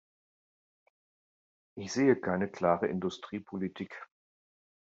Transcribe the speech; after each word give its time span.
Ich 1.77 1.93
sehe 1.93 2.15
keine 2.15 2.49
klare 2.49 2.87
Industriepolitik. 2.87 4.07